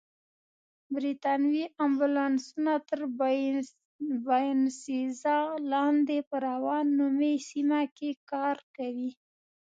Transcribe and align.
بریتانوي 0.93 1.65
امبولانسونه 1.85 2.73
تر 2.89 2.99
باینسېزا 4.27 5.39
لاندې 5.71 6.17
په 6.29 6.35
راون 6.45 6.85
نومي 6.99 7.33
سیمه 7.49 7.81
کې 7.97 8.09
کار 8.31 8.57
کوي. 8.77 9.11